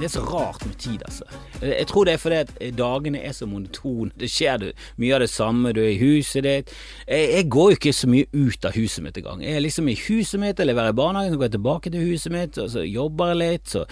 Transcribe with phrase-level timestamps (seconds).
[0.00, 1.24] Det er så rart med tid, altså.
[1.60, 4.08] Jeg tror det er fordi at dagene er så monotone.
[4.16, 5.74] Det skjer mye av det samme.
[5.76, 6.72] Du er i huset ditt.
[7.04, 9.44] Jeg, jeg går jo ikke så mye ut av huset mitt engang.
[9.44, 12.08] Jeg er liksom i huset mitt, jeg leverer i barnehagen, så går jeg tilbake til
[12.08, 13.74] huset mitt, og så jobber jeg litt.
[13.74, 13.84] Så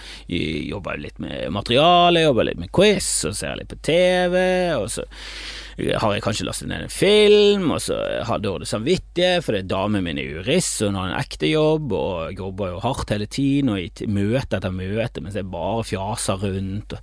[0.73, 4.41] jobber jeg litt med materiale, jobber litt med quiz, og ser jeg litt på TV,
[4.79, 5.05] og så
[6.01, 7.97] har jeg kanskje lastet ned en film, og så
[8.27, 12.35] har dårlig samvittighet fordi damen min er jurist, og hun har en ekte jobb, og
[12.37, 16.97] jobber jo hardt hele tiden, og i møte etter møte mens jeg bare fjaser rundt.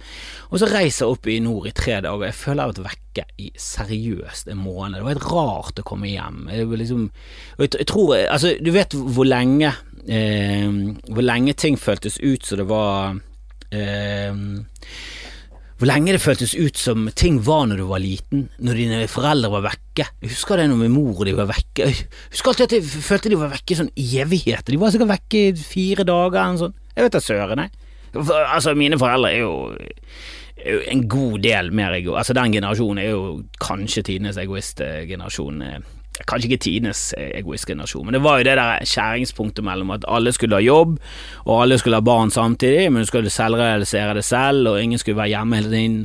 [0.51, 3.07] Og, så reiser jeg opp i nord i tre dager, jeg føler jeg har vært
[3.17, 4.99] vekke i seriøst en måned.
[4.99, 6.47] Det var helt rart å komme hjem.
[6.53, 7.11] Jeg, liksom,
[7.59, 9.73] jeg, jeg tror, altså, du vet hvor lenge
[10.09, 10.69] eh,
[11.09, 13.17] Hvor lenge ting føltes ut som det var
[13.73, 14.35] eh,
[15.77, 19.51] hvor lenge det føltes ut som ting var når du var liten, når dine foreldre
[19.53, 20.07] var vekke.
[20.23, 21.89] Jeg husker det når min mor og de var vekke.
[21.91, 24.73] Jeg husker alltid at jeg følte de var vekke i sånn evigheter.
[24.73, 26.79] De var sikkert vekke i fire dager eller noe sånt.
[26.97, 27.75] Jeg vet da søren, jeg.
[28.17, 29.53] Altså, mine foreldre er jo,
[30.89, 32.17] en god del mer ego...
[32.17, 33.27] Altså, den generasjonen er jo
[33.61, 35.61] kanskje tidenes egoistgenerasjon.
[36.25, 40.57] Kanskje ikke tidenes egoistgenerasjon, men det var jo det der skjæringspunktet mellom at alle skulle
[40.57, 40.97] ha jobb,
[41.45, 45.19] og alle skulle ha barn samtidig, men du skulle selvrealisere det selv, og ingen skulle
[45.21, 45.99] være hjemme hele tiden.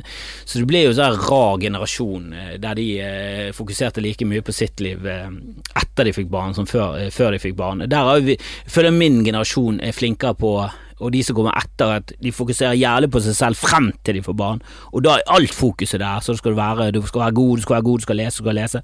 [0.44, 2.28] Så det ble jo sånn rar generasjon
[2.62, 5.32] der de eh, fokuserte like mye på sitt liv eh,
[5.80, 7.86] etter de fikk barn som før, eh, før de fikk barn.
[7.88, 8.36] Der vi,
[8.68, 10.54] føler min generasjon er flinkere på
[11.02, 14.22] og de som kommer etter, at de fokuserer jævlig på seg selv frem til de
[14.22, 14.60] får barn,
[14.92, 17.64] og da er alt fokuset der, så skal du være, du skal være god, du
[17.64, 18.82] skal være god, du skal lese, du skal lese.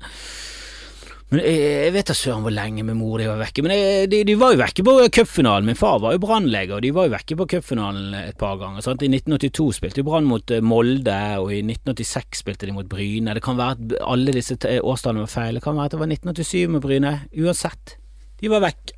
[1.28, 3.62] Men jeg, jeg vet da søren hvor lenge min mor de var vekke.
[3.64, 5.68] Men jeg, de, de, var jo vekke på cupfinalen.
[5.68, 8.84] Min far var jo brannlege, og de var jo vekke på cupfinalen et par ganger.
[8.84, 9.04] Sant?
[9.04, 13.36] I 1982 spilte de Brann mot Molde, og i 1986 spilte de mot Bryne.
[13.36, 15.61] Det kan være at alle disse årstallene var feil.
[15.61, 17.14] Det kan være at det var 1987 med Bryne.
[17.36, 17.98] Uansett,
[18.40, 18.96] de var vekk.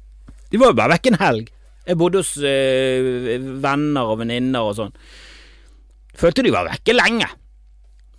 [0.50, 1.50] De var jo bare vekk en helg.
[1.90, 4.94] Jeg bodde hos øh, venner og venninner og sånn.
[6.20, 7.26] Følte de var vekke lenge.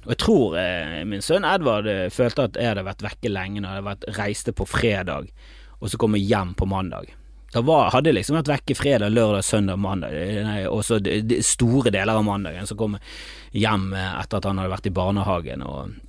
[0.02, 3.62] Og jeg tror eh, min sønn Edvard eh, følte at jeg hadde vært vekke lenge
[3.62, 5.30] når jeg vært, reiste på fredag,
[5.78, 7.12] og så kom jeg hjem på mandag.
[7.52, 10.16] Da var, hadde jeg liksom vært vekke fredag, lørdag, søndag, mandag,
[10.48, 12.70] nei, og så de, de store deler av mandagen.
[12.70, 16.00] Så kom jeg hjem eh, etter at han hadde vært i barnehagen, og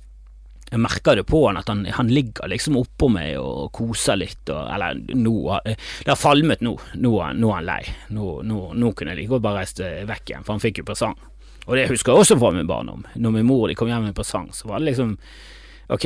[0.73, 4.47] jeg merker det på han at han, han ligger liksom oppå meg og koser litt,
[4.49, 5.35] og, eller nå
[5.67, 7.83] Det har falmet nå, nå, nå er han lei.
[8.15, 10.87] Nå, nå, nå kunne jeg like godt bare reist vekk igjen, for han fikk jo
[10.89, 11.19] presang.
[11.65, 13.05] Og det husker jeg også fra min barndom.
[13.15, 15.17] Når min mor de kom hjem med en presang, så var det liksom
[15.93, 16.05] Ok,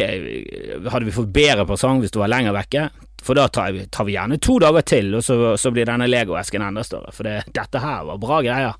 [0.89, 2.87] hadde vi fått bedre presang hvis du var lenger vekke?
[3.23, 6.07] For da tar vi, tar vi gjerne to dager til, og så, så blir denne
[6.09, 7.13] legoesken enda større.
[7.15, 8.79] For det, dette her var bra greier.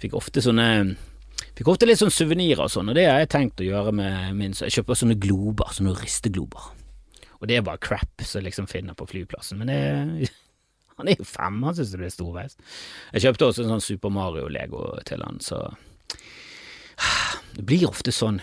[0.00, 0.68] Fikk ofte sånne
[1.54, 4.34] Fikk ofte litt sånn suvenirer og sånn, og det har jeg tenkt å gjøre med
[4.34, 6.72] min Jeg kjøper sånne glober, sånne risteglober.
[7.38, 10.32] Og det er bare crap som liksom finner på flyplassen, men det
[10.98, 12.52] Han er jo fem, han synes det blir storveis.
[13.16, 15.58] Jeg kjøpte også en sånn Super Mario-lego til han, så
[17.54, 18.40] det blir ofte sånn.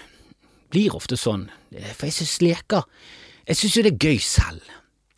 [0.71, 1.49] Blir ofte sånn.
[1.71, 2.85] For jeg syns leker
[3.47, 4.71] Jeg syns jo det er gøy selv.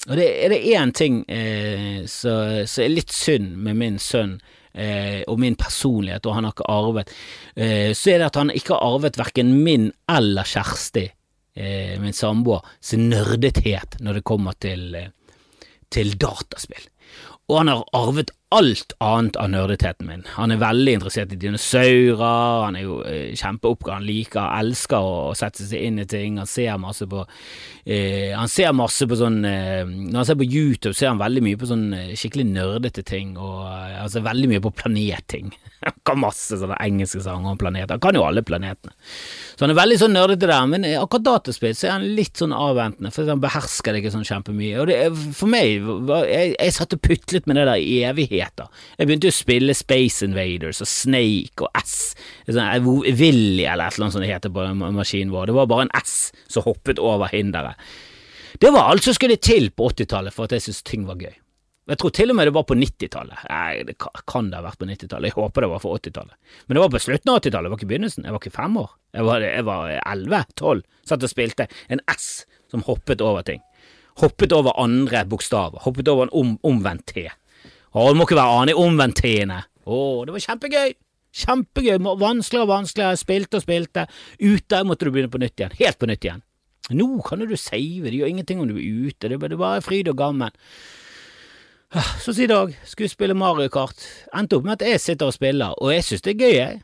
[0.09, 4.35] Og det, er det én ting eh, som er litt synd med min sønn
[4.73, 7.13] eh, og min personlighet, og han har ikke arvet,
[7.55, 11.05] eh, så er det at han ikke har arvet verken min eller Kjersti,
[11.55, 15.11] eh, min samboer, sin nerdethet når det kommer til, eh,
[15.93, 16.89] til dataspill.
[17.47, 20.23] Og han har arvet alt annet av nerdetheten min.
[20.35, 25.15] Han er veldig interessert i dinosaurer, han er jo eh, kjempeoppgaven, han liker, elsker å,
[25.31, 29.17] å sette seg inn i ting, han ser masse på eh, Han ser masse på
[29.19, 32.47] sånn eh, Når han ser på YouTube, ser han veldig mye på sånn eh, skikkelig
[32.51, 35.53] nerdete ting, og eh, han ser veldig mye på planetting.
[35.83, 38.93] Han kan masse sånne engelske sanger om planeter, han kan jo alle planetene.
[39.57, 42.53] Så han er veldig sånn nerdete der, men akkurat dataspill så er han litt sånn
[42.55, 44.77] avventende, for han behersker det ikke sånn kjempemye.
[44.79, 44.97] Og det,
[45.35, 45.83] for meg,
[46.29, 47.97] jeg, jeg satt og putlet med det der i
[48.43, 48.69] evigheter.
[48.97, 52.15] Jeg begynte jo å spille Space Invaders og Snake og S,
[52.47, 52.87] sånn,
[53.17, 55.47] Willy eller et eller annet som det heter på maskinen vår.
[55.47, 57.79] Det var bare en S som hoppet over hinderet.
[58.59, 61.33] Det var alt som skulle til på 80-tallet for at jeg syntes ting var gøy.
[61.83, 63.41] Jeg tror til og med det var på 90-tallet.
[63.49, 65.27] Nei, det kan det ha vært på 90-tallet.
[65.27, 66.35] Jeg håper det var for 80-tallet.
[66.67, 68.23] Men det var på slutten av 80-tallet, det var ikke begynnelsen.
[68.23, 68.93] Jeg var ikke fem år.
[69.17, 70.83] Jeg var, jeg var 11-12.
[71.11, 72.29] Satt og spilte en S
[72.71, 73.59] som hoppet over ting.
[74.21, 75.83] Hoppet over andre bokstaver.
[75.83, 77.25] Hoppet over en om, omvendt T.
[77.93, 79.59] Å, det må ikke være annen omvendt T-ene.
[79.85, 80.95] Å, det var kjempegøy.
[81.43, 81.99] Kjempegøy.
[82.01, 83.19] Vanskeligere og vanskeligere.
[83.21, 84.07] Spilte og spilte.
[84.41, 85.77] Ute måtte du begynne på nytt igjen.
[85.81, 86.41] Helt på nytt igjen.
[86.97, 88.09] Nå kan du save.
[88.09, 89.29] Det gjør ingenting om du er ute.
[89.29, 90.57] Det er bare fryd og gammen.
[92.19, 94.01] Så i dag skulle spille Mario Kart.
[94.33, 96.79] Endte opp med at jeg sitter og spiller, og jeg synes det er gøy, jeg.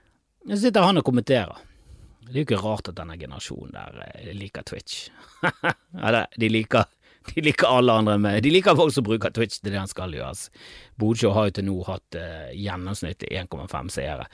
[0.51, 1.63] Så sitter han og kommenterer.
[2.21, 5.07] Det er jo ikke rart at denne generasjonen der liker Twitch.
[6.05, 6.85] Eller, de liker
[7.35, 8.41] De liker alle andre enn meg.
[8.43, 10.47] De liker folk som bruker Twitch til det han skal gjøres.
[10.99, 14.25] Bodø har jo til nå hatt uh, gjennomsnitt 1,5 seere,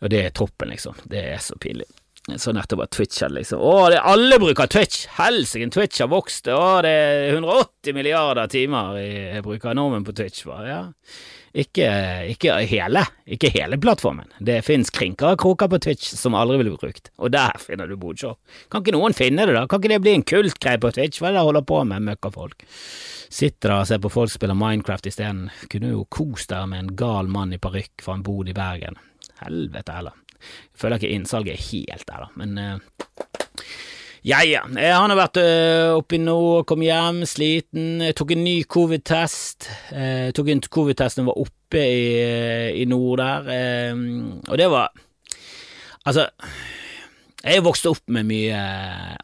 [0.00, 0.96] og det er toppen, liksom.
[1.10, 1.88] Det er så pinlig.
[2.36, 5.06] Så nettopp at Twitch hadde liksom Å, det, alle bruker Twitch!
[5.16, 6.50] Helsike, Twitch har vokst!
[6.52, 10.44] Å, det er 180 milliarder timer jeg bruker nordmenn på Twitch.
[10.46, 10.66] Bare.
[10.68, 10.82] Ja.
[11.50, 11.86] Ikke,
[12.30, 14.28] ikke, hele, ikke hele plattformen.
[14.38, 17.96] Det fins krinker og kroker på Twitch som aldri ville brukt, og der finner du
[17.98, 18.36] Bodshow.
[18.70, 19.64] Kan ikke noen finne det, da?
[19.66, 21.18] Kan ikke det bli en kultgreie på Twitch?
[21.18, 22.62] Hva er det de holder på med, møkkafolk?
[23.30, 25.48] Sitter der og ser på folk spiller Minecraft isteden.
[25.70, 28.98] Kunne jo kost deg med en gal mann i parykk fra en bod i Bergen.
[29.42, 30.14] Helvete heller.
[30.40, 33.64] Jeg føler ikke innsalget er helt der, da, men uh,
[34.26, 34.66] ja, ja.
[34.68, 38.02] Jeg har nå vært uh, oppe i nord, kom hjem, sliten.
[38.04, 39.70] Jeg tok en ny covid-test.
[39.94, 42.02] Uh, tok en covid-test da jeg var oppe i,
[42.82, 43.52] i nord der,
[44.50, 44.90] og det var
[46.08, 46.24] Altså,
[47.44, 48.60] jeg vokste opp med mye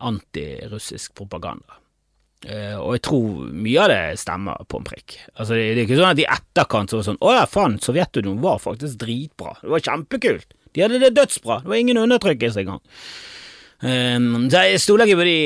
[0.04, 1.80] antirussisk propaganda.
[2.46, 5.16] Uh, og jeg tror mye av det stemmer på en prikk.
[5.34, 7.46] Altså, det, det er ikke sånn at i etterkant så var det sånn Å ja,
[7.50, 9.56] faen, Sovjetunionen var faktisk dritbra.
[9.62, 10.56] Det var kjempekult.
[10.76, 11.62] De hadde det dødsbra.
[11.64, 12.82] Det var ingen undertrykkelse engang.
[13.81, 15.40] Um, så jeg stoler ikke på de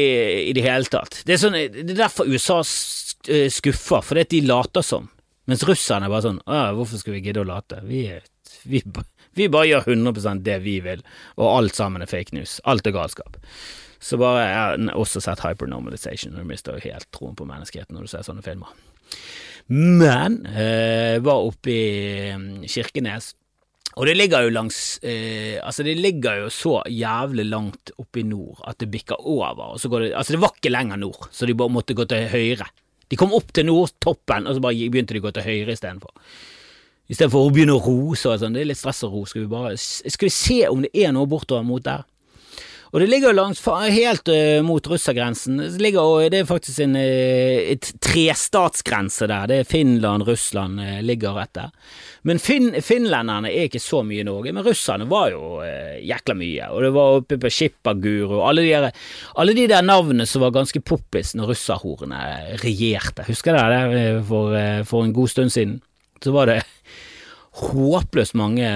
[0.51, 1.23] i det hele tatt.
[1.27, 5.09] Det er, sånn, det er derfor USA skuffer, fordi de later som.
[5.51, 7.81] Mens russerne er bare sånn Å, hvorfor skal vi gidde å late?
[7.83, 8.05] Vi,
[8.71, 8.83] vi,
[9.39, 11.03] vi bare gjør 100 det vi vil,
[11.39, 12.59] og alt sammen er fake news.
[12.71, 13.41] Alt er galskap.
[14.01, 17.97] Så bare Jeg har også sett hypernormalization, og du mister jo helt troen på menneskeheten
[17.97, 18.71] når du ser sånne filmer.
[19.71, 23.35] Men eh, var oppe i Kirkenes
[23.99, 28.27] og det ligger jo langs eh, Altså, det ligger jo så jævlig langt oppe i
[28.27, 29.75] nord at det bikker over.
[29.75, 32.07] Og så går det, altså, det var ikke lenger nord, så de bare måtte gå
[32.11, 32.69] til høyre.
[33.11, 36.15] De kom opp til nordtoppen, og så bare begynte de å gå til høyre istedenfor.
[37.11, 38.55] Istedenfor å begynne å rose og sånn.
[38.55, 39.25] Det er litt stress å ro.
[39.27, 42.07] Skal vi bare Skal vi se om det er noe bortover mot der?
[42.91, 43.61] Og det ligger jo langs,
[43.95, 45.61] helt uh, mot russergrensen.
[45.63, 49.51] Det, ligger, det er faktisk en uh, trestatsgrense der.
[49.51, 51.71] Det er Finland, Russland uh, ligger rett der.
[52.29, 55.61] Men fin, finlenderne er ikke så mye i Norge, men russerne var jo
[56.05, 56.71] jækla mye.
[56.75, 59.05] Og det var oppe på Skippergur og alle de, der,
[59.41, 62.25] alle de der navnene som var ganske poppis når russerhorene
[62.65, 63.25] regjerte.
[63.31, 64.57] Husker dere det for,
[64.89, 65.79] for en god stund siden?
[66.21, 66.61] Så var det
[67.61, 68.67] håpløst mange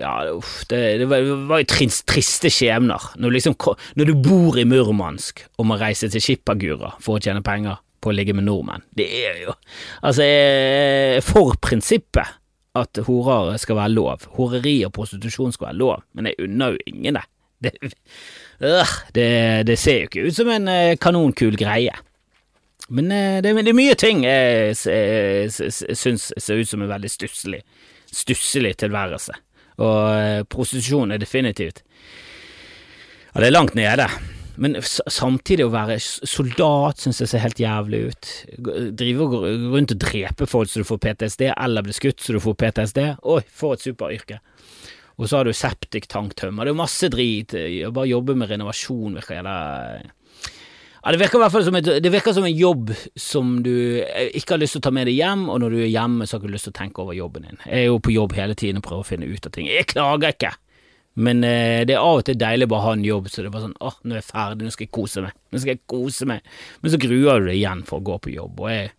[0.00, 3.12] Ja, uff, det, det var, jo trist, triste skjebner.
[3.20, 3.56] Når, liksom,
[3.96, 8.10] når, du bor i Murmansk og må reise til Skipagura for å tjene penger på
[8.10, 8.84] å ligge med nordmenn.
[8.96, 9.54] Det er jo
[10.02, 12.36] Altså, jeg er for prinsippet
[12.76, 14.26] at horer skal være lov.
[14.36, 17.24] Horeri og prostitusjon skal være lov, men jeg unner jo ingen det.
[17.64, 17.72] Det,
[18.60, 19.30] øh, det,
[19.66, 21.94] det ser jo ikke ut som en øh, kanonkul greie.
[22.88, 26.92] Men eh, det, det, er mye ting jeg, jeg, jeg syns ser ut som en
[26.92, 27.62] veldig stusslig,
[28.12, 29.40] stusslig tilværelse.
[29.76, 31.82] Og prostitusjon er definitivt
[33.34, 34.08] Ja, det er langt nede.
[34.62, 38.32] Men samtidig å være soldat syns jeg ser helt jævlig ut.
[38.96, 39.40] Drive og gå
[39.74, 43.02] rundt og drepe folk så du får PTSD, eller bli skutt så du får PTSD.
[43.28, 44.40] Oi, for et superyrke.
[45.16, 46.68] Og så har du septiktanktømmer.
[46.68, 47.56] Det er masse drit.
[47.56, 49.56] Å bare jobbe med renovasjon virker jævla
[51.06, 54.00] ja, det virker i hvert fall som, et, det virker som en jobb som du
[54.02, 56.26] eh, ikke har lyst til å ta med deg hjem, og når du er hjemme,
[56.26, 57.60] så har du ikke lyst til å tenke over jobben din.
[57.62, 59.68] Jeg er jo på jobb hele tiden og prøver å finne ut av ting.
[59.70, 60.50] Jeg klager ikke,
[61.16, 63.48] men eh, det er av og til deilig bare å ha en jobb, så det
[63.48, 65.34] er bare sånn åh, nå er jeg ferdig, nå skal jeg kose meg.
[65.48, 66.54] Nå skal jeg kose meg.
[66.82, 68.90] Men så gruer du deg igjen for å gå på jobb, og jeg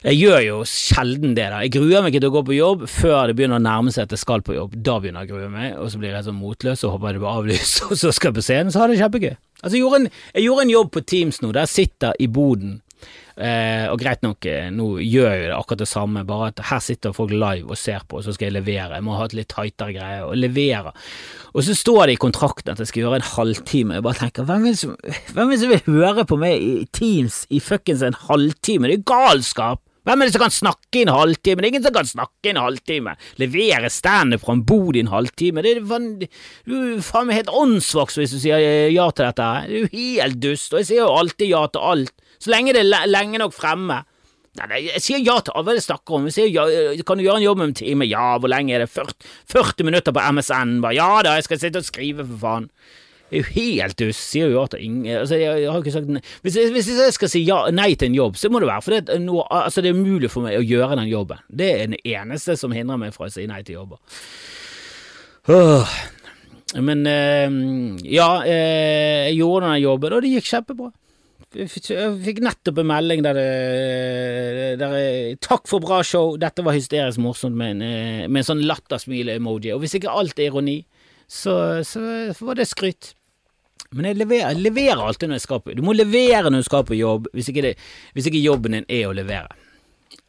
[0.00, 1.50] jeg gjør jo sjelden det.
[1.52, 1.58] da.
[1.60, 4.06] Jeg gruer meg ikke til å gå på jobb før det begynner å nærme seg
[4.06, 4.78] at jeg skal på jobb.
[4.80, 7.20] Da begynner jeg å grue meg, og så blir jeg sånn motløs og håper det
[7.20, 9.34] blir avlyst, og så skal jeg på scenen, så har det kjempegøy.
[9.60, 12.30] Altså, jeg gjorde, en, jeg gjorde en jobb på Teams nå, der jeg sitter i
[12.32, 12.78] boden.
[13.36, 16.82] Eh, og greit nok, eh, nå gjør jeg det akkurat det samme, bare at her
[16.84, 18.96] sitter folk live og ser på, og så skal jeg levere.
[18.96, 20.94] Jeg må ha et litt tightere greie, og levere.
[21.54, 23.98] Og så står det i kontrakten at jeg skal gjøre en halvtime.
[23.98, 24.96] Jeg bare tenker, hvem er det som,
[25.70, 28.90] vil høre på meg i Teams i fuckings en halvtime?
[28.90, 29.84] Det er jo galskap!
[30.08, 31.60] Hvem er det som kan snakke i en halvtime?
[31.60, 33.12] Det er ingen som kan snakke i en halvtime.
[33.38, 35.62] Levere standup fra en bod i en halvtime.
[35.62, 38.62] Det er du er faen meg helt åndsvaks hvis du sier
[38.94, 39.50] ja til dette.
[39.68, 42.26] Det er jo helt dust, og jeg sier jo alltid ja til alt.
[42.40, 44.00] Så lenge det er lenge nok fremme.
[44.58, 46.24] Nei, jeg sier ja til hva det snakker om.
[46.26, 46.64] Jeg sier ja,
[47.06, 48.08] kan du gjøre en jobb om en time?
[48.08, 48.90] Ja, hvor lenge er det?
[48.90, 49.14] 40,
[49.52, 50.80] 40 minutter på MSN?
[50.82, 52.66] Bare, ja da, jeg skal sitte og skrive, for faen.
[53.30, 54.24] Det er jo helt dust.
[54.26, 56.08] sier jo ja til ingen altså, jeg, jeg, har ikke sagt
[56.42, 58.82] hvis jeg, hvis jeg skal si ja, nei til en jobb, så må det være
[58.82, 61.44] fordi det, noe, altså, det er umulig for meg å gjøre den jobben.
[61.46, 64.02] Det er den eneste som hindrer meg fra å si nei til jobber.
[65.46, 65.94] Åh.
[66.82, 67.54] Men øh,
[68.06, 70.90] ja, øh, jeg gjorde den jobben, og det gikk kjempebra.
[71.50, 73.46] Jeg fikk nettopp en melding der det,
[74.78, 74.92] der
[75.42, 79.72] Takk for bra show, dette var hysterisk morsomt med en, eh, med en sånn lattersmile-emoji.
[79.74, 80.76] Og hvis ikke alt er ironi,
[81.26, 83.14] så, så var det skryt.
[83.90, 86.86] Men jeg leverer, leverer alltid når jeg skal på Du må levere når du skal
[86.86, 87.74] på jobb, hvis ikke, det,
[88.14, 89.50] hvis ikke jobben din er å levere.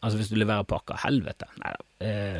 [0.02, 0.98] Altså hvis du leverer pakker.
[1.04, 1.46] Helvete.
[1.62, 1.84] Nei da.
[2.02, 2.40] Eh,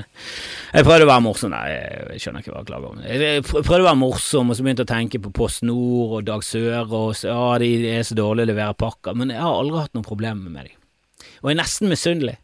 [0.74, 1.68] jeg prøvde å være morsom Nei,
[2.16, 3.02] Jeg skjønner ikke hva jeg klager om.
[3.06, 6.26] Jeg prøvde å være morsom, og så begynte jeg å tenke på Post Nord og
[6.26, 9.18] Dag Sør og så, ja, de er så dårlige å levere pakker.
[9.18, 10.80] Men jeg har aldri hatt noen problemer med dem.
[11.44, 12.40] Og jeg er nesten misunnelig.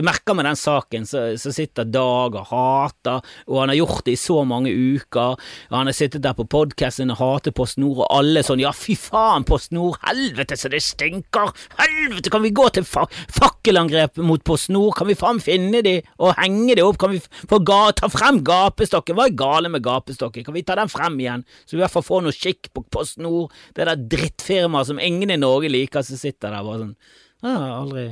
[0.00, 4.14] Jeg merker med den saken, så, sitter Dag og hater, og han har gjort det
[4.14, 5.34] i så mange uker.
[5.68, 8.70] Og han har sittet der på podkasten og hater Post Nord, og alle sånn ja,
[8.72, 13.04] fy faen, Post Nord, helvete så det stinker, helvete, kan vi gå til fa
[13.36, 17.20] fakkelangrep mot Post Nord, kan vi faen finne de og henge de opp, kan vi
[17.20, 17.60] få
[17.98, 21.76] ta frem gapestokken, hva er gale med gapestokken, kan vi ta den frem igjen, så
[21.76, 25.36] vi i hvert fall får noe skikk på Post Nord, det der drittfirmaet som ingen
[25.36, 26.96] i Norge liker, som sitter der bare sånn,
[27.44, 28.06] ja, aldri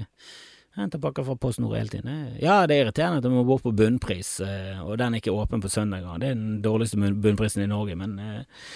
[0.78, 2.10] Henter pakker fra Post Nord hele tiden.
[2.38, 5.34] Ja, det er irriterende at du må bort på bunnpris, eh, og den er ikke
[5.34, 6.20] åpen på søndager.
[6.22, 8.68] Det er den dårligste bunnprisen i Norge, men, eh,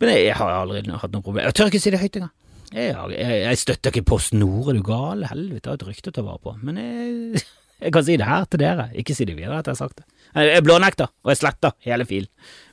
[0.00, 1.44] men jeg har aldri hatt noe problem.
[1.44, 2.32] Jeg tør ikke si det høyt engang.
[2.72, 5.26] Jeg, jeg, jeg, støtter ikke Post Nord, er du gal?
[5.28, 6.54] Helvete, jeg har et rykte å ta vare på.
[6.64, 7.42] Men jeg,
[7.84, 10.00] jeg, kan si det her til dere, ikke si det videre at jeg har sagt
[10.00, 10.08] det.
[10.32, 12.30] Jeg blånekter, og jeg sletter hele filen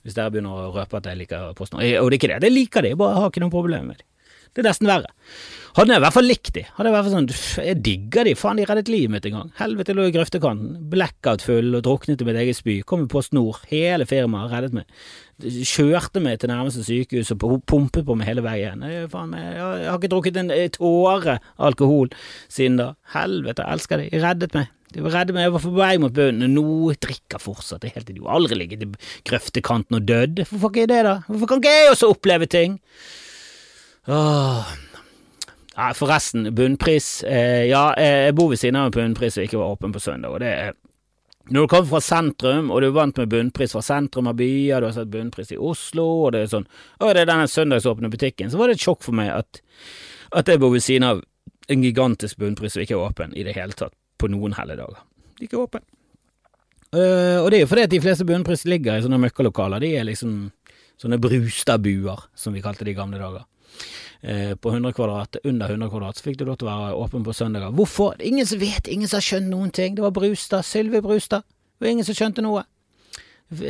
[0.07, 1.83] hvis dere begynner å røpe at jeg liker Post Nord.
[1.99, 3.99] Og det er ikke det, jeg liker det, jeg bare har ikke noe problem med
[3.99, 4.07] det.
[4.53, 5.11] Det er nesten verre.
[5.77, 6.63] Hadde jeg i hvert fall likt de.
[6.75, 9.35] Hadde Jeg i hvert fall sånn, jeg digger de, faen de reddet livet mitt en
[9.37, 9.51] gang.
[9.59, 12.79] Helvete lå i grøftekanten, blackout full og druknet i mitt eget spy.
[12.89, 14.89] Kom på snor, hele firmaet reddet meg.
[15.39, 18.81] Kjørte meg til nærmeste sykehus og pumpet på meg hele veien.
[18.89, 21.37] Jeg, faen, jeg, jeg har ikke drukket en tåre
[21.69, 22.11] alkohol
[22.49, 22.91] siden da.
[23.13, 24.73] Helvete, jeg elsker de, de reddet meg.
[24.89, 28.09] De var meg, jeg var på vei mot bunnen, nå drikker fortsatt, det er helt.
[28.25, 28.89] Aldri ligget i
[29.29, 30.47] grøftekanten og dødd.
[30.49, 31.19] Hvorfor ikke det, da?
[31.27, 32.79] Hvorfor kan ikke jeg også oppleve ting?
[34.07, 34.75] Åh.
[35.79, 37.23] Nei, forresten, bunnpris.
[37.23, 40.01] Eh, ja, eh, jeg bor ved siden av en bunnpris som ikke var åpen på
[40.03, 40.77] søndag, og det er
[41.49, 44.83] når du kommer fra sentrum, og du er vant med bunnpris fra sentrum av byer,
[44.83, 48.11] du har sett bunnpris i Oslo, og det er sånn Å, det er denne søndagsåpne
[48.13, 49.61] butikken, så var det et sjokk for meg at,
[50.37, 51.23] at jeg bor ved siden av
[51.69, 55.01] en gigantisk bunnpris som ikke er åpen i det hele tatt på noen helligdager.
[55.39, 55.85] Er ikke åpen.
[56.93, 59.81] Uh, og det er jo fordi at de fleste bunnpris ligger i sånne møkkalokaler.
[59.81, 60.51] De er liksom
[61.01, 63.45] sånne Brustadbuer, som vi kalte det i gamle dager.
[64.21, 67.23] Eh, på 100 kvadrat, under 100 kvadrat, så fikk du lov til å være åpen
[67.23, 67.71] på søndager.
[67.71, 68.17] Hvorfor?
[68.19, 69.95] Ingen som vet, ingen som har skjønt noen ting.
[69.95, 71.47] Det var Brustad, Sylvi Brustad.
[71.79, 72.65] Det var ingen som skjønte noe.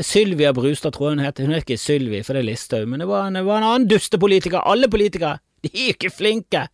[0.01, 1.37] Sylvia Brustad, tror jeg hun het.
[1.39, 3.67] Hun het ikke Sylvi, for det er Listhaug, men det var, en, det var en
[3.69, 4.59] annen dustepolitiker.
[4.65, 6.65] Alle politikere, de er ikke flinke.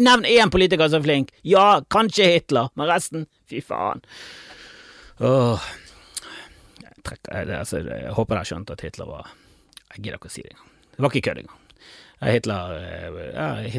[0.00, 1.34] Nevn én politiker som er flink.
[1.44, 4.00] Ja, kanskje Hitler, men resten, fy faen.
[5.20, 5.68] Åh.
[6.80, 9.28] Jeg, trekker, altså, jeg håper dere skjønte at Hitler var
[9.92, 10.72] Jeg gidder ikke å si det engang.
[10.96, 11.65] Det var ikke kødd engang.
[12.24, 13.70] Hitler-maleri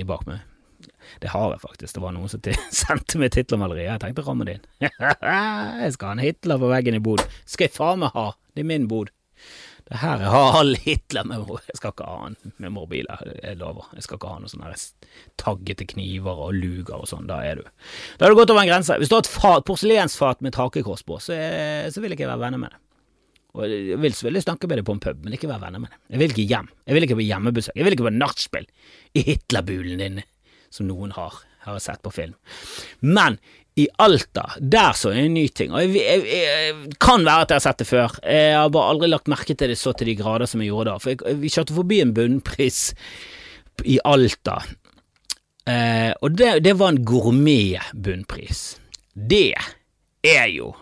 [0.00, 0.48] Hitler bak meg.
[1.20, 1.94] Det har jeg faktisk.
[1.94, 2.40] Det var noen som
[2.82, 3.86] sendte meg et Hitler-maleri.
[3.86, 4.70] Jeg tenkte ramme det inn.
[4.86, 7.24] jeg skal ha en Hitler på veggen i bod.
[7.44, 8.30] Skal jeg faen meg ha.
[8.52, 9.12] Det er min bod.
[9.88, 13.58] Det her jeg har all Hitler med Jeg skal ikke ha han med mobiler jeg
[13.60, 13.90] lover.
[13.98, 14.72] Jeg skal ikke ha noen sånne
[15.42, 17.28] taggete kniver og luger og sånn.
[17.30, 18.96] Da er du Da har du gått over en grense.
[19.00, 21.36] Hvis du har et fat, porselensfat med takekors på, så,
[21.92, 22.82] så vil jeg ikke være venner med det.
[23.52, 25.92] Og Jeg vil selvfølgelig snakke med deg på en pub, men ikke være venner med
[25.92, 25.98] deg.
[26.14, 26.68] Jeg vil ikke hjem.
[26.86, 27.74] Jeg vil ikke på hjemmebesøk.
[27.76, 28.68] Jeg vil ikke på nachspiel
[29.12, 30.22] i Hitlerbulen din,
[30.72, 32.32] som noen har, har jeg sett på film.
[33.04, 33.36] Men
[33.76, 37.52] i Alta, der så er en ny ting, og jeg, jeg, jeg, kan være at
[37.52, 40.10] jeg har sett det før, jeg har bare aldri lagt merke til det så til
[40.10, 42.82] de grader som jeg gjorde da, for vi kjørte forbi en bunnpris
[43.88, 44.58] i Alta,
[45.64, 48.60] eh, og det, det var en gourmet-bunnpris.
[49.16, 50.74] Det er jo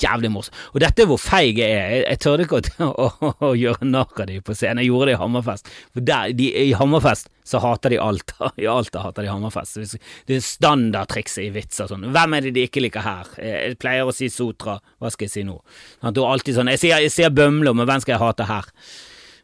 [0.00, 0.58] jævlig morsomt.
[0.72, 1.94] Og dette er hvor feig jeg er.
[2.02, 4.82] Jeg, tørde ikke å, å, å, gjøre narr av dem på scenen.
[4.82, 5.70] Jeg gjorde det i Hammerfest.
[5.94, 8.50] For der, de, I Hammerfest så hater de Alta.
[8.62, 9.96] I Alta hater de Hammerfest.
[10.28, 12.08] Det er standardtrikset i vitser sånn.
[12.14, 13.32] Hvem er det de ikke liker her?
[13.38, 14.78] Jeg pleier å si Sotra.
[14.98, 15.58] Hva skal jeg si nå?
[16.04, 18.70] Det er alltid sånn, Jeg sier, jeg sier Bømlo, men hvem skal jeg hate her?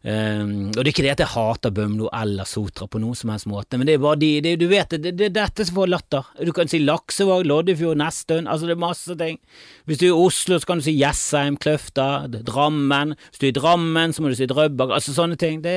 [0.01, 3.29] Um, og det er ikke det at jeg hater Bømlo eller Sotra på noen som
[3.35, 5.77] helst måte, men det er bare de, det, du vet, det, det, er dette som
[5.77, 6.31] får latter.
[6.41, 9.37] Du kan si Laksevåg, Loddefjord, Nestøen, altså det er masse ting.
[9.85, 13.13] Hvis du er i Oslo, så kan du si Jessheim, Kløfta, Drammen.
[13.29, 15.61] Hvis du er i Drammen, så må du si Drøbak, altså sånne ting.
[15.67, 15.77] Det,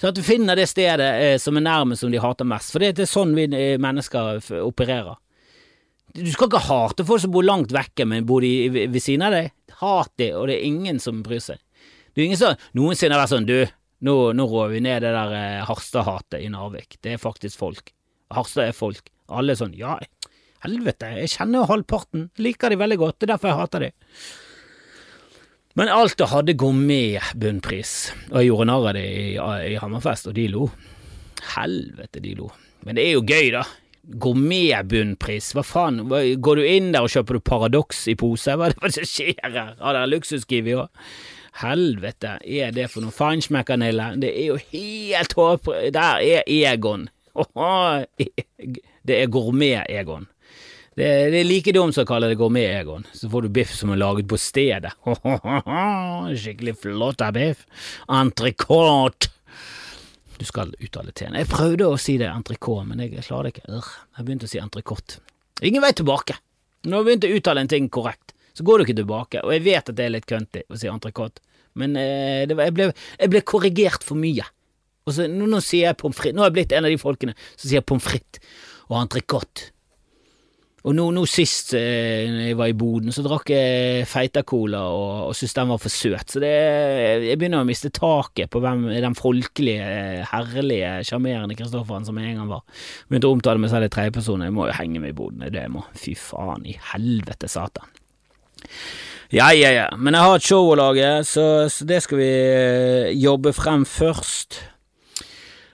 [0.00, 2.80] så at du finner det stedet eh, som er nærmest som de hater mest, for
[2.80, 5.20] det, det er sånn vi eh, mennesker opererer.
[6.16, 9.36] Du skal ikke hate folk som bor langt vekke, men bor de ved siden av
[9.36, 9.52] deg.
[9.84, 11.60] Hat de, og det er ingen som bryr seg.
[12.12, 13.56] Det er ingen som noensinne har vært sånn Du,
[14.06, 16.98] nå, nå rår vi ned det der eh, Harstad-hatet i Narvik.
[17.04, 17.92] Det er faktisk folk.
[18.34, 19.10] Harstad er folk.
[19.28, 19.98] Alle er sånn Ja,
[20.64, 22.28] helvete, jeg kjenner jo halvparten.
[22.42, 23.18] Liker de veldig godt.
[23.18, 23.90] Det er derfor jeg hater de.
[25.78, 27.90] Men Alta hadde gourmet-bunnpris,
[28.32, 30.64] og jeg gjorde narr av det i, i Hammerfest, og de lo.
[31.52, 32.48] Helvete, de lo.
[32.82, 33.62] Men det er jo gøy, da.
[34.24, 38.56] Gourmet-bunnpris, hva faen, går du inn der og kjøper du Paradox i pose?
[38.58, 39.76] Hva er det som skjer her?
[39.78, 41.04] Har dere luksuskiwi òg?
[41.62, 44.12] Helvete er det for noe feinschmeckanille?
[44.22, 45.92] Det er jo helt håpløst.
[45.96, 47.08] Der er Egon.
[49.08, 50.26] Det er gourmet-Egon.
[50.98, 53.06] Det, det, er like dumt som å kalle det gourmet-Egon.
[53.14, 54.96] Så får du biff som er laget på stedet.
[56.42, 57.62] Skikkelig flott av biff.
[58.10, 59.30] Entrecôte.
[60.38, 61.38] Du skal uttale T-en.
[61.38, 63.80] Jeg prøvde å si det entrecôte, men jeg klarer det ikke.
[64.18, 65.22] Jeg begynte å si entrecôte.
[65.66, 66.38] Ingen vei tilbake.
[66.86, 69.42] Du begynte å uttale en ting korrekt, så går du ikke tilbake.
[69.42, 71.42] Og jeg vet at det er litt køntig å si entrecôte,
[71.80, 74.46] men eh, var, jeg, ble, jeg, ble, korrigert for mye.
[75.08, 76.36] Og så, nå, nå sier jeg pommes frites.
[76.36, 78.44] Nå har jeg blitt en av de folkene som sier pommes frites
[78.88, 79.72] og entrecôte.
[80.86, 85.34] Og nå, nå sist eh, jeg var i boden, så drakk jeg Feita-cola og, og
[85.36, 86.32] syntes den var for søt.
[86.32, 86.52] Så det,
[87.26, 89.88] jeg begynner å miste taket på hvem den folkelige,
[90.30, 92.86] herlige, sjarmerende Kristofferen som jeg en gang var.
[93.10, 94.46] Begynte å omtale meg selv i tredjeperson.
[94.46, 95.82] Jeg må jo henge meg i boden, det jeg må.
[95.98, 97.98] Fy faen i helvete satan.
[99.28, 99.88] Ja, ja, ja.
[99.96, 103.84] Men jeg har et show å lage, så, så det skal vi eh, jobbe frem
[103.88, 104.62] først.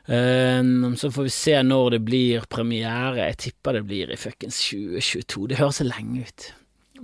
[0.04, 3.28] Um, så får vi se når det blir premiere.
[3.30, 5.46] Jeg tipper det blir i fuckings 2022.
[5.52, 6.48] Det høres så lenge ut.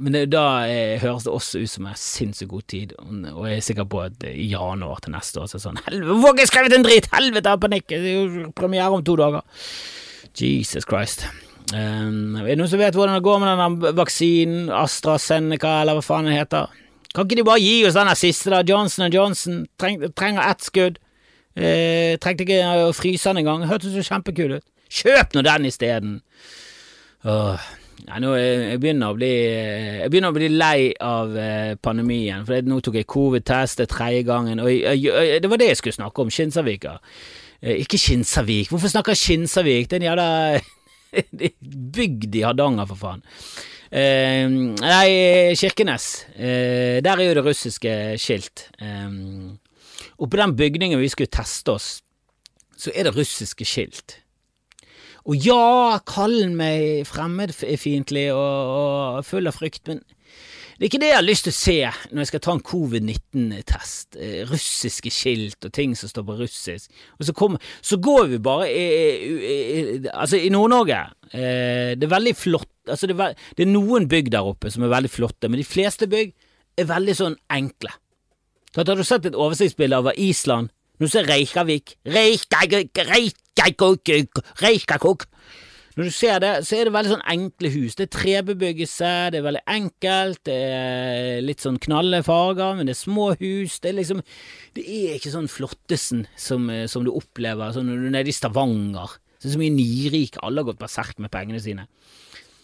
[0.00, 3.46] Men det, da eh, høres det også ut som jeg har sinnssykt god tid, og
[3.46, 6.08] jeg er sikker på at i januar til neste år så er det sånn Helvete,
[6.10, 7.08] hvorfor har jeg skrevet en drit?
[7.14, 7.86] Helvete, jeg har panikk!
[7.90, 9.46] Det er jo premiere om to dager.
[10.40, 11.26] Jesus Christ.
[11.70, 16.02] Um, er det noen som vet hvordan det går med denne vaksinen, AstraZeneca, eller hva
[16.04, 16.72] faen det heter?
[17.14, 18.62] Kan ikke de bare gi oss denne siste, da?
[18.66, 20.98] Johnson Johnson Treng, trenger ett skudd.
[21.58, 23.66] Eh, trengte ikke å fryse den engang.
[23.70, 24.66] Hørtes så kjempekul ut.
[24.90, 26.16] Kjøp nå den isteden!
[27.22, 29.30] Ja, nå jeg begynner, å bli,
[30.00, 32.46] jeg begynner å bli lei av eh, pandemien.
[32.48, 34.62] For nå tok jeg covid-test, det tredje gangen.
[34.62, 36.32] Og jeg, jeg, det var det jeg skulle snakke om.
[36.34, 36.96] Kinsarvika.
[37.60, 39.90] Eh, ikke Kinsarvik, Hvorfor snakker jeg Skinsarvik?
[39.90, 40.28] Det er en jævla
[41.96, 43.24] bygd i Hardanger, for faen.
[43.90, 46.08] Eh, nei, Kirkenes.
[46.36, 48.68] Eh, der er jo det russiske skilt.
[48.80, 49.08] Eh,
[50.20, 51.92] og på den bygningen vi skulle teste oss,
[52.76, 54.20] så er det russiske skilt.
[55.28, 58.70] Og ja, kall meg fremmedfiendtlig og,
[59.20, 60.00] og full av frykt, men
[60.80, 61.74] det er ikke det jeg har lyst til å se
[62.08, 64.16] når jeg skal ta en covid-19-test.
[64.16, 67.02] Eh, russiske skilt og ting som står på russisk.
[67.18, 68.70] Og så, kommer, så går vi bare
[70.08, 71.02] Altså, i Nord-Norge
[71.36, 74.86] eh, Det er veldig flott Altså, det er, det er noen bygg der oppe som
[74.86, 76.32] er veldig flotte, men de fleste bygg
[76.80, 77.92] er veldig sånn enkle.
[78.78, 80.72] Har du sett et oversiktsbilde over Island?
[80.96, 85.28] Nå ser du Reykjavik Reykjavik Reykjavik
[85.96, 87.96] Når du ser det, så er det veldig sånn enkle hus.
[87.98, 92.94] Det er trebebyggelse, det er veldig enkelt, det er litt sånn knalle farger, men det
[92.94, 93.80] er små hus.
[93.82, 94.22] Det er liksom
[94.76, 98.36] Det er ikke sånn flottesen som, som du opplever sånn når du er nede i
[98.36, 99.18] Stavanger.
[99.40, 100.38] Så så mye nyrike.
[100.44, 101.88] Alle har gått berserk med pengene sine.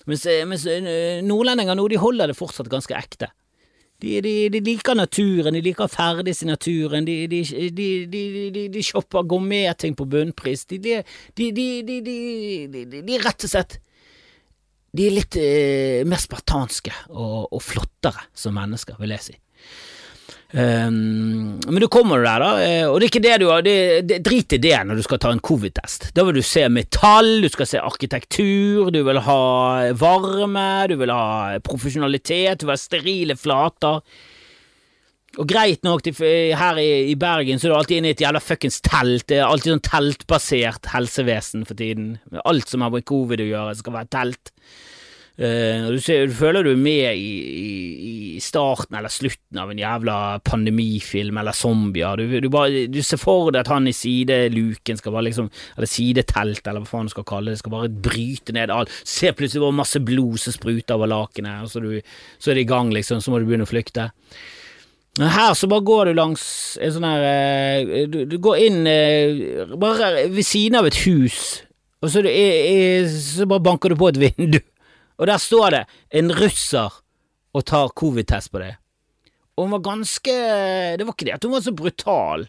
[0.07, 3.33] Mens, mens eh, nordlendinger nå, de holder det fortsatt ganske ekte.
[4.03, 7.41] De, de, de, liker naturen, de liker å ferdes i naturen, de, de,
[8.69, 10.67] de, shopper gourmetting på bunnpris.
[10.69, 11.01] De,
[11.37, 11.49] de,
[13.25, 13.79] rett og slett
[14.97, 19.35] De er litt eh, mer spartanske og, og flottere som mennesker, vil jeg si.
[20.57, 23.75] Um, men du kommer der, da, eh, og det er ikke det du har det,
[24.09, 26.09] det, Drit i det når du skal ta en covid-test.
[26.16, 29.42] Da vil du se metall, du skal se arkitektur, du vil ha
[30.01, 34.01] varme, du vil ha profesjonalitet, du vil ha sterile flater.
[35.37, 38.81] Og greit nok, her i, Bergen så er du alltid inne i et jævla fuckings
[38.81, 39.27] telt.
[39.29, 42.14] Det er alltid sånn teltbasert helsevesen for tiden.
[42.49, 44.55] Alt som har med covid å gjøre, skal være telt.
[45.37, 47.33] Uh, du, ser, du, føler du er med i,
[48.09, 52.16] i, starten eller slutten av en jævla pandemifilm eller zombier.
[52.16, 55.90] Du, du, bare, du ser for deg at han i sideluken skal bare liksom Eller
[55.90, 58.92] sidetelt, eller hva faen du skal kalle det, skal bare bryte ned alt.
[59.05, 61.83] Se plutselig bare masse blod som spruter over lakenet, og så,
[62.38, 63.20] så, er det i gang, liksom.
[63.20, 64.09] Så må du begynne å flykte.
[65.20, 66.46] Her så bare går du langs
[66.81, 71.61] en sånn her uh, du, du, går inn uh, bare ved siden av et hus,
[72.05, 72.25] og så,
[73.16, 74.61] så bare banker du på et vindu.
[75.16, 75.85] Og der står det
[76.20, 77.00] en russer
[77.57, 78.74] og tar covid-test på det.
[79.57, 80.37] Og hun var ganske
[80.98, 82.44] Det var ikke det at hun var så brutal,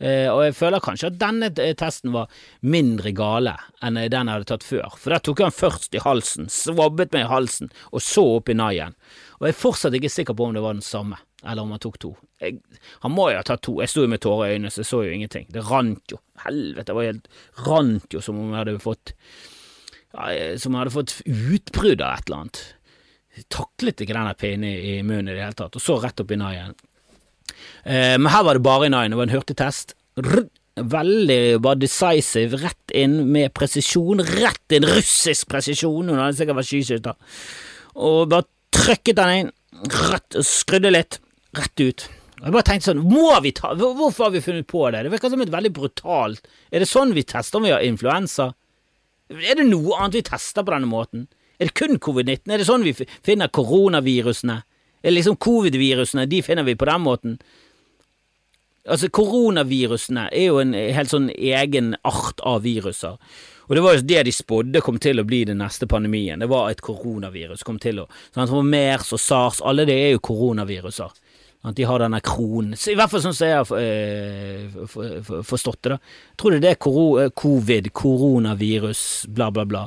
[0.00, 2.32] eh, og jeg føler kanskje at denne testen var
[2.64, 3.52] mindre gale
[3.84, 7.26] enn den jeg hadde tatt før, for der tok han først i halsen, svabbet meg
[7.26, 8.96] i halsen, og så opp i naien.
[9.36, 11.82] Og jeg er fortsatt ikke sikker på om det var den samme, eller om han
[11.84, 12.14] tok to.
[12.40, 12.62] Jeg,
[13.04, 14.90] han må jo ha tatt to, jeg sto jo med tårer i øynene, så jeg
[14.92, 15.48] så jo ingenting.
[15.52, 17.28] Det rant jo, helvete, det var helt
[17.68, 19.12] rant jo som om jeg hadde fått
[20.60, 22.60] som hadde fått utbrudd av et eller annet.
[23.52, 26.38] Taklet ikke denne pinnen i, munnen i det hele tatt, og så rett opp i
[26.40, 26.76] naien.
[27.84, 29.96] Eh, men her var det bare i naien, det var en hurtigtest.
[30.76, 36.70] Veldig bare decisive, rett inn med presisjon, rett inn, russisk presisjon, hun hadde sikkert vært
[36.70, 37.36] skiskytter.
[37.96, 39.52] Og bare trykket den inn,
[40.12, 41.20] rett, skrudde litt,
[41.56, 42.08] rett ut.
[42.36, 45.06] Jeg bare tenkte sånn, må vi ta, Hvorfor har vi funnet på det?
[45.06, 48.50] Det virker som et veldig brutalt Er det sånn vi tester om vi har influensa?
[49.30, 51.26] Er det noe annet vi tester på denne måten?
[51.58, 52.52] Er det kun covid-19?
[52.52, 54.60] Er det sånn vi finner koronavirusene?
[55.02, 57.36] Er det liksom covid-virusene, de finner vi på den måten?
[58.86, 63.18] Altså, koronavirusene er jo en helt sånn egen art av viruser.
[63.66, 66.38] Og det var jo det de spådde kom til å bli den neste pandemien.
[66.38, 67.64] Det var et koronavirus.
[67.66, 71.10] kom til å, sånn, for MERS og SARS, alle det er jo koronaviruser.
[71.66, 72.76] At de har denne kronen.
[72.78, 75.96] I hvert fall sånn som jeg har eh, forstått det.
[75.96, 76.14] da.
[76.38, 79.02] Tror det er koro, covid, koronavirus,
[79.34, 79.82] bla, bla, bla.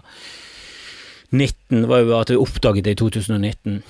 [1.30, 3.82] 19 var jo at vi oppdaget det i 2019.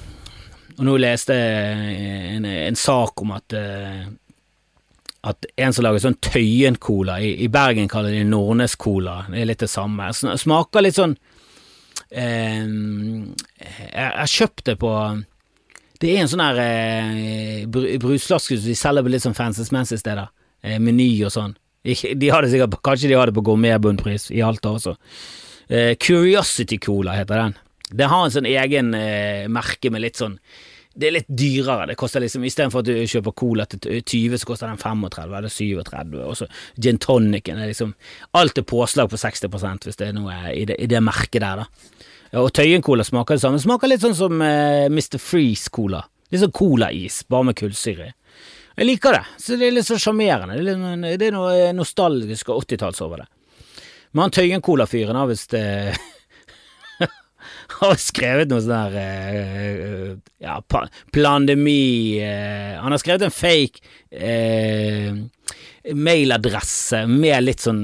[0.77, 4.03] Og nå leste jeg en, en sak om at eh,
[5.27, 9.65] at en som lager sånn Tøyen-cola, i, i, Bergen kaller de Nordnes-cola, det er litt
[9.65, 10.07] det samme.
[10.15, 11.17] Smaker litt sånn
[12.07, 14.93] eh, Jeg jeg kjøpte på
[15.99, 20.31] Det er en sånn her eh, brusflaske som de selger på litt sånn fancy-smancy steder.
[20.63, 21.57] Eh, Meny og sånn.
[21.83, 24.95] De har det sikkert, Kanskje de har det på gourmetbunnpris i Alta også.
[25.67, 27.55] Eh, Curiosity Cola heter den.
[27.89, 30.37] Det har en sånn egen eh, merke med litt sånn
[30.99, 31.87] det er litt dyrere.
[31.87, 35.53] Det koster liksom, Istedenfor at du kjøper cola til 20, så koster den 35 eller
[35.53, 36.17] 37.
[36.25, 36.47] Og så
[36.81, 37.93] gin tonicen er liksom
[38.35, 41.63] Alt er påslag på 60 hvis det er noe i det, i det merket der,
[41.63, 42.07] da.
[42.37, 43.57] Og Tøyen-cola smaker det samme.
[43.57, 45.17] Det smaker litt sånn som eh, Mr.
[45.21, 46.03] Freeze-cola.
[46.29, 48.11] Litt sånn colais, bare med kullsyre.
[48.75, 49.23] Jeg liker det.
[49.41, 50.59] Så Det er litt så sjarmerende.
[50.61, 53.27] Det, det, er noe nostalgisk og 80-talls over det.
[54.13, 55.97] Men han Tøyen-cola-fyren har visst eh,
[57.79, 60.59] har skrevet noe sånn der eh, Ja,
[61.13, 63.83] pandemi eh, Han har skrevet en fake
[64.15, 65.19] uh,
[65.95, 67.81] mailadresse med litt sånn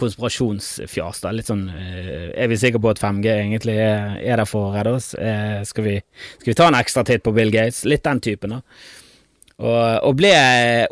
[0.00, 1.22] konspirasjonsfjas.
[1.24, 4.74] da, Litt sånn Er vi sikre på at 5G egentlig er, er der for å
[4.74, 5.12] redde oss?
[5.68, 5.94] Skal vi,
[6.40, 7.86] skal, vi, ta en ekstra titt på Bill Gates?
[7.88, 8.60] Litt den typen, da.
[9.60, 10.34] Og, og, ble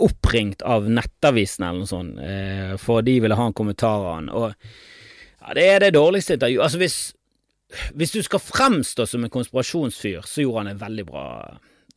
[0.05, 2.19] oppringt av Nettavisen eller noe sånt,
[2.83, 4.33] for de ville ha en kommentar av han.
[4.33, 6.65] Og ja, det er det dårligste intervjuet.
[6.67, 6.99] Altså, hvis
[7.69, 11.25] hvis du skal fremstå som en konspirasjonsfyr, så gjorde han en veldig bra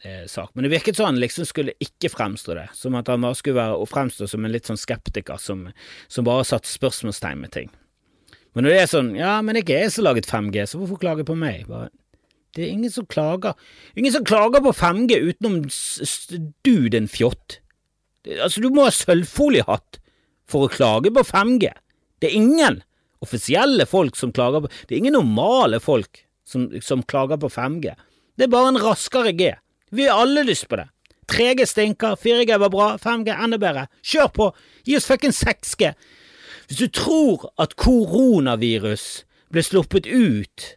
[0.04, 0.52] eh, sak.
[0.54, 2.68] Men det virket sånn han liksom skulle ikke fremstå det.
[2.78, 5.68] Som at han bare skulle være å fremstå som en litt sånn skeptiker som,
[6.12, 7.72] som bare satte spørsmålstegn med ting.
[8.56, 11.26] Men når det er sånn Ja, men ikke jeg som laget 5G, så hvorfor klage
[11.28, 11.66] på meg?
[11.72, 11.90] Bare,
[12.56, 13.56] det er ingen som klager.
[13.96, 15.62] Ingen som klager på 5G utenom
[16.68, 17.62] du, din fjott.
[18.28, 20.02] Altså, du må ha sølvfoliehatt
[20.52, 21.72] for å klage på 5G.
[22.22, 22.82] Det er ingen
[23.22, 27.94] offisielle folk som klager på Det er ingen normale folk som, som klager på 5G.
[28.36, 29.54] Det er bare en raskere G.
[29.92, 30.88] Vi har alle lyst på det.
[31.32, 33.88] 3G stinker, 4G var bra, 5G enda bedre.
[34.04, 34.48] Kjør på!
[34.88, 35.94] Gi oss fuckings 6G!
[36.68, 40.68] Hvis du tror at koronavirus ble sluppet ut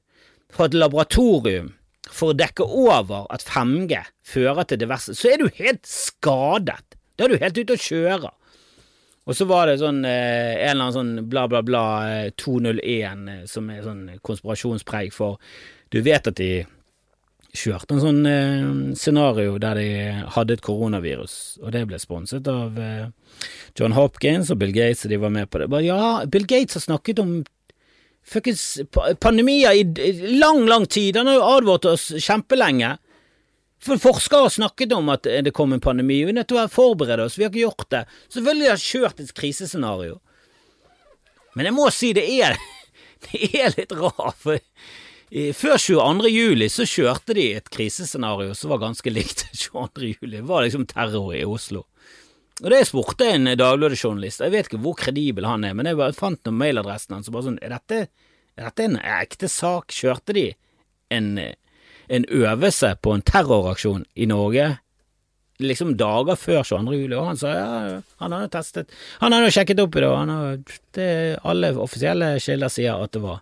[0.54, 1.72] fra et laboratorium
[2.10, 6.98] for å dekke over at 5G fører til det verste, så er du helt skadet.
[7.14, 8.32] Da er du helt ute å kjøre.
[9.24, 11.84] Og så var det sånn eh, en eller annen sånn bla, bla, bla
[12.36, 15.38] 201 eh, eh, som er sånn konspirasjonspreik for
[15.94, 16.64] Du vet at de
[17.54, 18.64] kjørte en sånn eh,
[18.98, 19.88] scenario der de
[20.34, 23.06] hadde et koronavirus, og det ble sponset av eh,
[23.78, 25.70] John Hopkins og Bill Gates, og de var med på det.
[25.70, 27.36] Bare, ja, Bill Gates har snakket om
[28.24, 28.80] fuckings
[29.20, 31.18] pandemier i lang, lang tid.
[31.20, 32.94] Han har jo advart oss kjempelenge.
[33.84, 36.68] For Forskere har snakket om at det kom en pandemi, vi er nødt til å
[36.72, 38.04] forberede oss, vi har ikke gjort det.
[38.32, 40.20] Selvfølgelig har jeg kjørt et krisescenario.
[41.54, 42.56] Men jeg må si det er,
[43.28, 44.56] det er litt rart, for
[45.34, 46.30] før 22.
[46.30, 50.14] juli så kjørte de et krisescenario som var ganske likt 22.
[50.14, 50.36] juli.
[50.38, 51.86] Det var liksom terror i Oslo.
[52.62, 56.38] Og det spurte en Dagbladet-journalist, jeg vet ikke hvor kredibel han er, men jeg fant
[56.46, 58.04] noen mailadressen hans og sånn, er dette,
[58.54, 59.90] er dette en ekte sak?
[59.90, 60.46] Kjørte de
[61.10, 61.34] en
[62.08, 64.76] en øvelse på en terroraksjon i Norge
[65.62, 66.96] liksom dager før 22.
[66.98, 71.50] juli, og han sa ja, han hadde testet Han hadde sjekket opp i det, og
[71.50, 73.38] alle offisielle kilder sier at det var.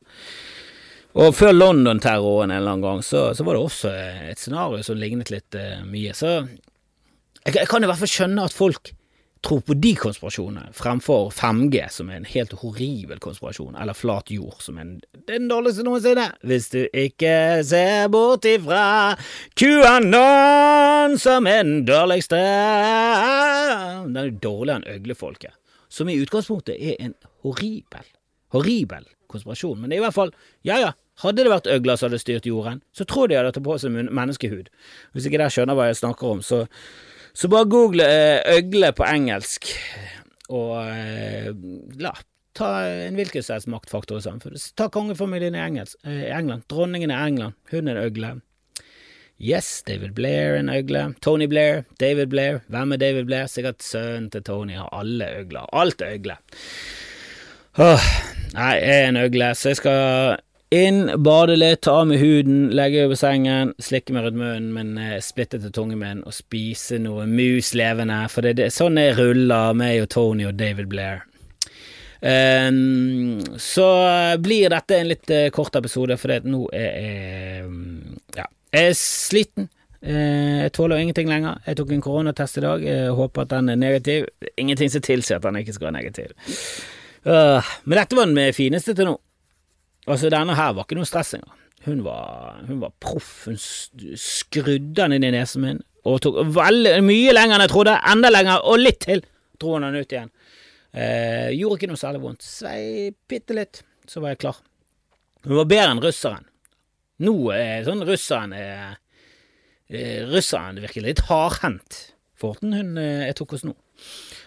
[1.12, 3.92] Og før London-terroren en eller annen gang, så, så, var det også
[4.30, 6.14] et scenario som lignet litt uh, mye.
[6.16, 8.94] Så jeg, jeg, kan i hvert fall skjønne at folk
[9.42, 14.60] tror på de konspirasjonene fremfor 5G, som er en helt horribel konspirasjon, eller flat jord,
[14.62, 14.92] som er
[15.28, 16.28] den dårligste noensinne.
[16.46, 17.34] Hvis du ikke
[17.66, 19.16] ser bort ifra
[19.58, 22.38] QAnon som er den dårligste
[24.06, 25.58] Den er dårligere enn øglefolket,
[25.92, 28.06] som i utgangspunktet er en horribel,
[28.54, 29.78] horribel konspirasjon.
[29.80, 30.34] Men det er i hvert fall,
[30.68, 30.90] ja ja,
[31.22, 33.96] hadde det vært øgler som hadde styrt jorden, så tror de hadde tatt på seg
[33.96, 34.70] menneskehud.
[35.12, 36.66] Hvis ikke dere skjønner hva jeg snakker om, så
[37.32, 39.70] så bare google eh, øgle på engelsk,
[40.52, 41.48] og eh,
[41.96, 42.12] la
[42.52, 44.66] ta en hvilken som helst maktfaktor i samfunnet.
[44.76, 48.34] Ta kongefamilien i, engelsk, eh, England, dronningen i England, hun er en øgle.
[49.42, 51.14] Yes, David Blair en øgle.
[51.20, 52.60] Tony Blair, David Blair.
[52.68, 53.48] Hvem er David Blair?
[53.50, 54.76] Sikkert sønnen til Tony.
[54.78, 55.66] Har alle øgler.
[55.72, 56.36] Alt er øgle.
[57.78, 58.06] Åh,
[58.56, 60.38] nei, jeg er en øgle, så jeg skal
[60.72, 64.94] inn, bade litt, ta av meg huden, legge over sengen, slikke meg rundt munnen med
[64.94, 69.76] en splittete tunge min og spise noe mus levende, for det er sånn jeg ruller,
[69.76, 71.26] meg og Tony og David Blair.
[72.22, 73.86] Um, så
[74.38, 79.66] blir dette en litt uh, kort episode, for nå er jeg um, Ja, er sliten.
[80.06, 81.58] Uh, jeg tåler ingenting lenger.
[81.66, 82.86] Jeg tok en koronatest i dag.
[82.86, 84.28] Jeg håper at den er negativ.
[84.54, 86.30] Ingenting som tilsier at den ikke skal være negativ.
[87.22, 89.16] Uh, men dette var den fineste til nå.
[90.10, 91.58] Altså, denne her var ikke noe stress engang.
[91.86, 93.46] Hun var, var proff.
[93.46, 97.94] Hun skrudde den inn i nesen min og tok veldig, mye lenger enn jeg trodde.
[98.10, 99.22] Enda lenger, og litt til,
[99.62, 100.32] dro hun den ut igjen.
[100.92, 102.46] Eh, gjorde ikke noe særlig vondt.
[102.46, 104.58] Svei bitte litt, så var jeg klar.
[105.46, 106.48] Hun var bedre enn russeren.
[107.22, 108.96] Nå er sånn russeren er
[109.86, 112.00] eh, Russeren virker litt hardhendt.
[112.38, 113.76] Forten hun eh, jeg tok hos nå.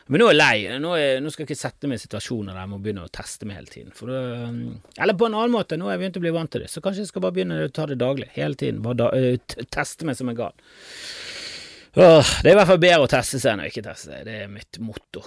[0.05, 0.79] Men nå er jeg lei.
[0.81, 3.13] Nå, er, nå, skal jeg ikke sette meg i situasjoner der jeg må begynne å
[3.13, 3.93] teste meg hele tiden.
[3.95, 4.19] Det,
[4.53, 6.69] mm, eller på en annen måte, nå har jeg begynt å bli vant til det,
[6.69, 8.29] så kanskje jeg skal bare begynne å ta det daglig.
[8.35, 8.83] Hele tiden.
[8.85, 10.53] Bare da, uh, teste meg som en gal.
[11.95, 14.25] Det er i hvert fall bedre å teste seg enn å ikke teste seg.
[14.27, 15.23] Det er mitt motto.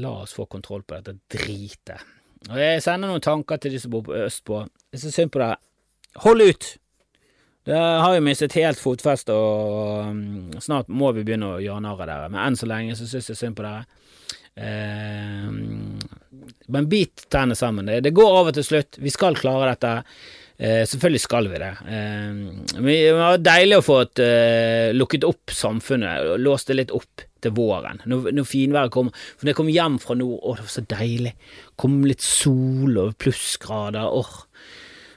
[0.00, 2.06] La oss få kontroll på dette dritet.
[2.48, 4.62] Og jeg sender noen tanker til de som bor på østpå.
[4.94, 5.58] Jeg så synd på deg.
[6.24, 6.70] Hold ut!
[7.64, 12.00] Det har jo mistet helt fotfeste, og um, snart må vi begynne å gjøre narr
[12.00, 12.30] av dere.
[12.32, 13.84] Men enn så lenge så syns jeg synd på dere.
[14.58, 15.46] Eh,
[16.74, 17.86] men bit tennene sammen.
[17.86, 18.98] Det, det går over til slutt.
[18.98, 19.94] Vi skal klare dette.
[20.62, 21.70] Eh, selvfølgelig skal vi det.
[21.90, 22.42] Eh,
[22.78, 27.54] det var deilig å få et, eh, lukket opp samfunnet, låst det litt opp til
[27.56, 29.10] våren, når, når finværet kom.
[29.10, 31.34] For når jeg kom hjem fra nord, å, det var så deilig.
[31.76, 34.06] Kom litt sol og plussgrader.
[34.06, 34.34] Åh.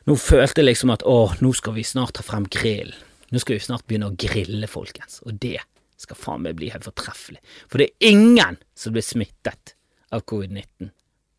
[0.06, 2.94] Nå følte jeg liksom at å, nå skal vi snart ta frem grillen.
[3.34, 5.18] Nå skal vi snart begynne å grille, folkens.
[5.26, 5.58] Og det
[6.00, 7.42] skal faen meg bli helt fortreffelig.
[7.72, 9.74] For det er ingen som blir smittet
[10.14, 10.92] av covid-19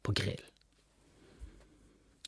[0.04, 0.42] på grill.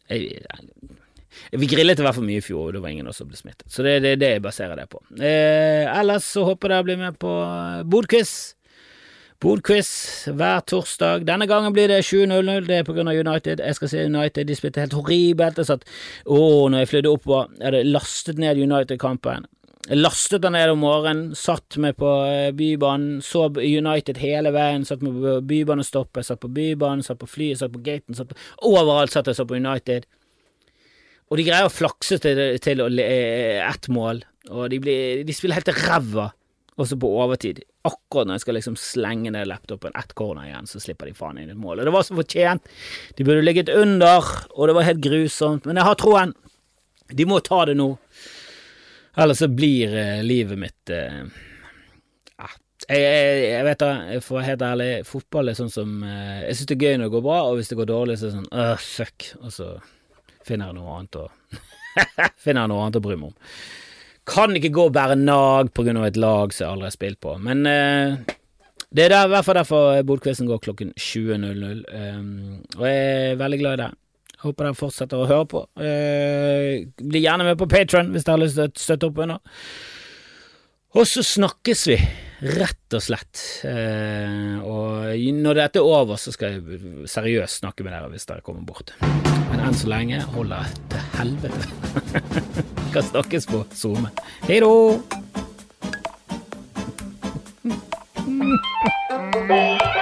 [0.09, 3.67] Vi grillet i hvert fall mye i fjor, og det var ingen som ble smittet.
[3.71, 5.03] Så det er det, det, jeg baserer det på.
[5.19, 7.35] Eh, ellers så håper jeg dere blir med på
[7.91, 8.33] Bodquiz.
[9.39, 9.91] Bodquiz
[10.35, 11.23] hver torsdag.
[11.29, 12.65] Denne gangen blir det 7.00.
[12.67, 13.61] Det er på grunn av United.
[13.63, 14.49] Jeg skal si United.
[14.49, 15.61] De spilte helt horribelt.
[15.61, 15.85] Jeg satt
[16.27, 19.47] Å, når jeg flydde oppover, jeg hadde lastet ned United-kampen.
[19.95, 25.01] Lastet den ned om morgenen, satt meg på eh, Bybanen, så United hele veien, satt
[25.07, 28.37] meg på bybanestoppet, satt på Bybanen, satt på flyet, satt på gaten, satt på
[28.69, 30.05] Overalt satt jeg så på United.
[31.31, 34.21] Og de greier å flakse til, til eh, ett mål,
[34.51, 35.81] og de, blir, de spiller helt til
[36.79, 37.61] ræva, også på overtid.
[37.85, 41.39] Akkurat når jeg skal liksom slenge ned laptopen ett corner igjen, så slipper de faen
[41.39, 41.81] inn et mål.
[41.81, 42.63] Og det var så fortjent.
[43.17, 44.23] De burde ligget under,
[44.55, 45.67] og det var helt grusomt.
[45.67, 46.35] Men jeg har troen.
[47.11, 47.97] De må ta det nå.
[49.19, 51.25] Ellers så blir eh, livet mitt eh,
[52.89, 53.89] jeg, jeg, jeg, vet da,
[54.23, 56.95] for å være helt ærlig, fotball er sånn som eh, Jeg syns det er gøy
[57.01, 59.27] når det går bra, og hvis det går dårlig, så er det sånn øh, fuck.
[59.43, 59.67] Og så
[60.47, 61.27] finner jeg noe annet å
[62.45, 63.51] Finner jeg noe annet å bry meg om.
[64.29, 67.37] Kan ikke gå og bære nag av et lag som jeg aldri har spilt på,
[67.41, 68.37] men eh,
[68.89, 71.83] det er i hvert fall derfor Bodquizen går klokken 20.00,
[72.19, 73.89] um, og jeg er veldig glad i det.
[74.39, 75.65] Håper dere fortsetter å høre på.
[75.77, 79.43] Uh, bli gjerne med på Patron hvis dere har lyst til å støtte opp under.
[80.97, 81.99] Og så snakkes vi,
[82.39, 83.43] rett og slett.
[83.67, 88.45] Eh, og når dette er over, så skal jeg seriøst snakke med dere hvis dere
[88.47, 88.95] kommer bort.
[89.49, 91.63] Men enn så lenge holder jeg til helvete.
[92.95, 94.13] Kan snakkes på SoMe.
[94.47, 94.73] Hei da!
[99.49, 99.89] mainstream